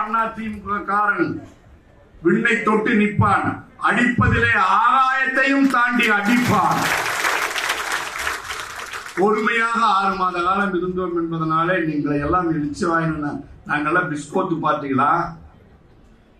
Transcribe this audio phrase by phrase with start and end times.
[0.00, 1.32] அண்ணா திமுக காரன்.
[2.24, 3.48] விண்ணை தொட்டு நிற்பான்
[3.88, 6.80] அடிப்பதிலே ஆகாயத்தையும் தாண்டி அடிப்பான்.
[9.18, 13.32] பொறுமையாக ஆறு மாத காலம் இருந்தோம் என்பதனாலே நீங்களை எல்லாம் இடிச்சு வாங்கினா
[13.68, 15.10] நாங்கெல்லாம் பிஸ்கோத்து பார்த்தீங்களா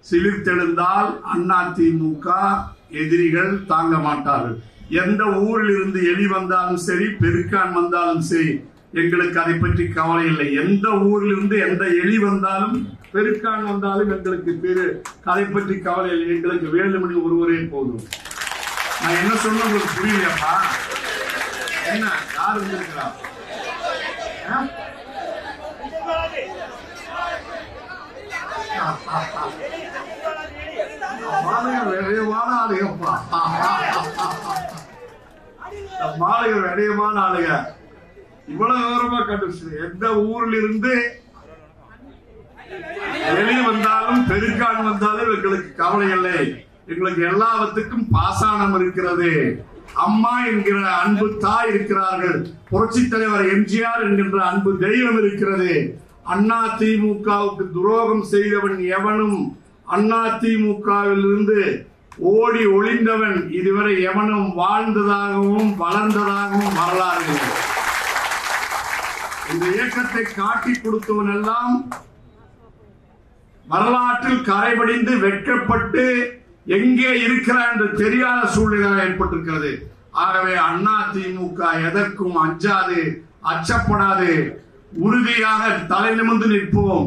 [0.04, 2.26] சிலிர்த்தெழுந்தால் அண்ணா திமுக
[3.02, 4.58] எதிரிகள் தாங்க மாட்டார்கள்.
[5.02, 8.52] எந்த ஊரில் இருந்து எலி வந்தாலும் சரி பெருக்கான் வந்தாலும் சரி
[8.92, 10.46] எங்களுக்கு அதை பற்றி கவலை இல்லை.
[10.62, 12.76] எந்த ஊரிலிருந்து எந்த எலி வந்தாலும்
[13.14, 14.86] பெருக்கான் வந்தாலும் எங்களுக்கு பெரு.
[15.24, 16.28] அதை பற்றி கவலை இல்லை.
[16.36, 18.02] எங்களுக்கு வேலுமணி ஒருவரே போதும்.
[19.02, 20.52] நான் என்ன சொன்ன உங்களுக்கு புரியலையாப்பா?
[21.92, 23.06] என்ன யார் இருந்திருக்கிறா?
[31.46, 31.90] மாலையர்
[36.22, 36.94] மாலைய
[37.24, 37.52] ஆளுங்க.
[38.52, 40.94] இவ்வளவு விவரமா கண்டுச்சு எந்த ஊர்ல இருந்து
[43.36, 46.38] வெளியே வந்தாலும் பெருக்கான் வந்தாலும் எங்களுக்கு கவலை இல்லை.
[46.92, 49.30] எங்களுக்கு எல்லாவற்றுக்கும் பாசானம் இருக்கிறது.
[50.06, 52.38] அம்மா என்கிற அன்பு தாய் இருக்கிறார்கள்.
[52.70, 55.72] புரட்சி தலைவர் எம்ஜிஆர் என்கின்ற அன்பு தெய்வம் இருக்கிறது.
[56.34, 59.38] அண்ணா திமுகவுக்கு துரோகம் செய்தவன் எவனும்
[59.96, 61.60] அண்ணா திமுகவில் இருந்து
[62.32, 67.36] ஓடி ஒளிந்தவன் இதுவரை எவனும் வாழ்ந்ததாகவும் வளர்ந்ததாகவும் வரலாறு
[69.52, 71.74] இந்த இயக்கத்தை காட்டி கொடுத்தவன் எல்லாம்
[73.72, 76.04] வரலாற்றில் கரைபடிந்து வெட்கப்பட்டு
[76.78, 79.70] எங்கே இருக்கிறார் என்று தெரியாத சூழ்நிலை ஏற்பட்டிருக்கிறது.
[80.24, 83.00] ஆகவே அண்ணா திமுக எதற்கும் அஞ்சாது
[83.52, 84.30] அச்சப்படாது.
[85.06, 87.06] உறுதியாக தலை நிமிர்ந்து நிற்போம்.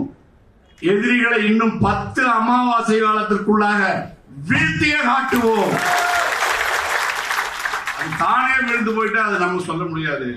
[0.92, 3.82] எதிரிகளை இன்னும் பத்து அமாவாசை காலத்திற்குள்ளாக
[4.50, 5.74] வீழ்த்திய காட்டுவோம்.
[7.98, 10.30] அது தானே விழுந்து போயிட்டா அதை நம்ம சொல்ல முடியாது.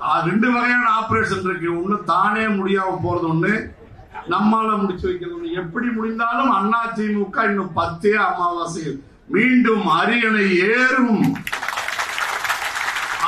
[0.00, 1.70] ரெண்டு வகையான ஆபரேஷன் இருக்கு.
[1.80, 3.74] ஒண்ணு தானே முடியாம போறது ஒண்ணு
[4.30, 8.98] நம்மால முடிச்சு வைக்கிறது எப்படி முடிந்தாலும் அண்ணா திமுக இன்னும் பத்தே அமாவாசையில்
[9.34, 11.22] மீண்டும் அரியணை ஏறும்.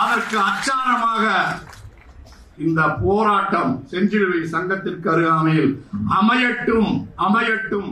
[0.02, 1.24] அதற்கு அச்சாரமாக
[2.66, 5.72] இந்த போராட்டம் செஞ்சிலுவை சங்கத்திற்கு அருகாமையில்
[6.18, 6.90] அமையட்டும்
[7.26, 7.90] அமையட்டும்.